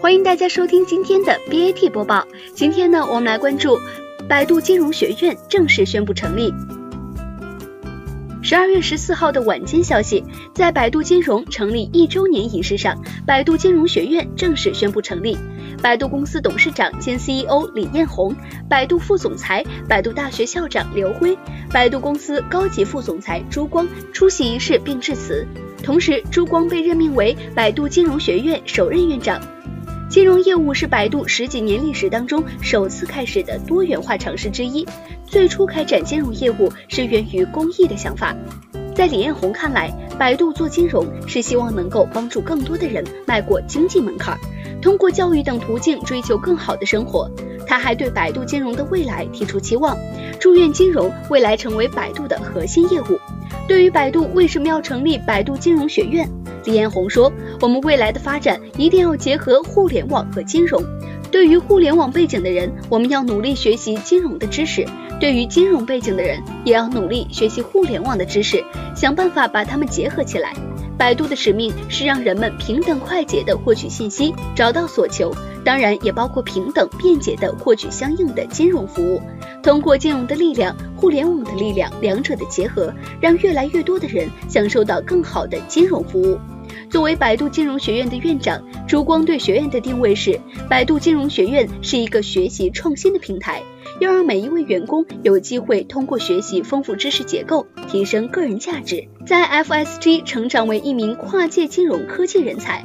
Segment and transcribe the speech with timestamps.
[0.00, 2.26] 欢迎大家收听今天的 BAT 播报。
[2.54, 3.78] 今天呢，我们来关注
[4.26, 6.54] 百度金融学院正式宣布成立。
[8.40, 15.36] 十二月十四号的晚间消息，在百度金融成立一周年仪式上，百度金融学院正式宣布成立。
[15.82, 18.34] 百度公司董事长兼 CEO 李彦宏，
[18.70, 21.36] 百度副总裁、百度大学校长刘辉，
[21.70, 25.46] 百度公司高级副总裁朱光出席仪式并致辞。
[25.82, 29.38] 同时，朱光被任命为百度金融学院首任院长。
[30.10, 34.84] 金融业务是百度十几年历史当中首次开始的多元化尝试之一。
[35.24, 38.34] 最初开展金融业务是源于公益的想法。
[38.92, 39.88] 在李彦宏看来，
[40.18, 44.36] 百度做金融是希望能够帮助更多的人迈过经济门槛，
[44.82, 47.30] 通过教育等途径追求更好的生活。
[47.64, 49.96] 他还对百度金融的未来提出期望，
[50.40, 53.16] 祝愿金融未来成为百度的核心业务。
[53.68, 56.28] 对于百度为什么要成立百度金融学院？
[56.64, 60.82] 李彦宏说：“我们未来的发展一定要结合互联网和金融。
[61.30, 64.84] 对于互联网背景的人，我们要努力学习金融的知识；
[65.20, 68.64] 对于金融背景的人，也要努力学习互联网的知识，
[68.96, 70.52] 想办法把它们结合起来。
[70.98, 75.34] 百度的使命是让人们平等快捷地获取信息，找到所求，
[75.64, 79.20] 当然也包括平等便捷地获取相应的金融服务。
[79.62, 86.38] 通过金融的力量、互联网的力量，两者的结合，让越来越多的人享受到更好的金融服务。”
[86.88, 93.62] 作为百度金融学院的院长，朱光对学院的定位是：百度金融学院是一个学习创新的平台，
[94.00, 102.84] 要让每一位员工有机会通过学习丰富知识结构，提升个人价值，在 FSG 成长为一名跨界金融科技人才。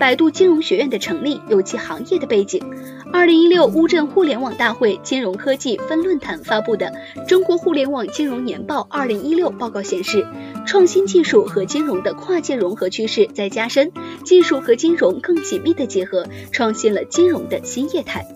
[0.00, 2.64] 百度金融学院的成立有其行业的背景。
[3.12, 6.90] 二零一六乌镇互联网大会金融科技分论坛发布的
[7.26, 10.26] 《中国互联网金融年报二零一六》报告显示，
[10.66, 13.92] 创新技术和金融的跨界融合趋势在加深，
[14.24, 18.26] 技术和金融更紧密的结合，创新了金融的新业态。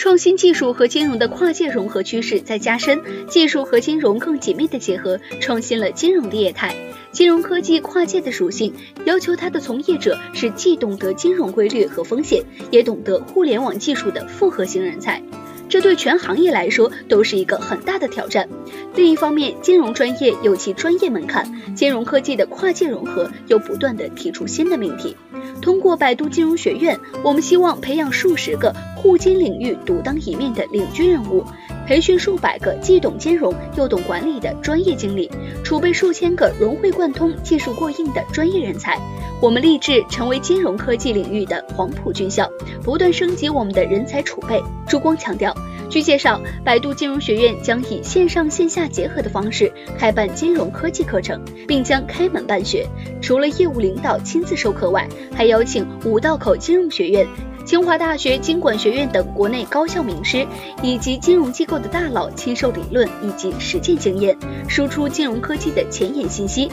[0.00, 6.74] 创新技术和金融的跨界融合趋势在加深，技术和金融更紧密的结合，创新了金融的业态。
[7.12, 8.72] 金融科技跨界的属性
[9.04, 15.22] 要求它的从业者是既懂得金融规律和风险，也懂得互联网技术的复合型人才。
[15.70, 18.48] 这对全行业来说都是一个很大的挑战。
[18.96, 25.16] 另一方面，金融专业有其专业门槛，金融科技的跨界融合又不断的提出新的命题。
[25.62, 31.44] 通过百度金融学院，我们希望培养数十个互金领域独当一面的领军人物，
[31.90, 35.28] 培训数百个既懂金融又懂管理的专业经理，
[35.64, 38.96] 储备数千个融会贯通、技术过硬的专业人才。
[39.42, 42.48] 我们立志成为金融科技领域的黄埔军校，
[42.84, 44.62] 不断升级我们的人才储备。
[44.86, 45.52] 朱光强调，
[45.90, 52.86] 据介绍，百度金融学院将以线上线下结合的方式开办金融科技课程，并将开门办学。
[53.20, 57.26] 除了业务领导亲自授课外，还邀请五道口金融学院、
[57.64, 60.46] 清华大学经管学院等国内高校名师
[60.82, 64.36] 以及金融机构的大佬亲授理论以及实践经验，
[64.68, 66.70] 输出金融科技的前沿信息。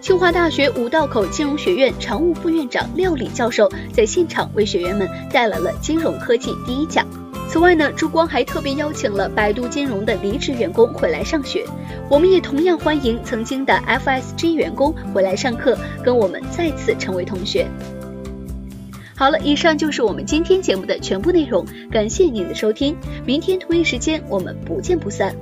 [0.00, 7.06] 清华大学五道口金融学院常务副院长廖礼教授在现场为学员们带来了金融科技第一讲。
[7.48, 11.64] 此外呢，朱光还特别邀请了百度金融的离职员工回来上学。
[12.10, 17.66] 我们也同样欢迎曾经的 FSG 员工回来上课，跟我们再次成为同学。
[19.14, 25.34] 好了，以上就是我们今天节目的全部内容，感谢您的收听，明天同一时间我们不见不散。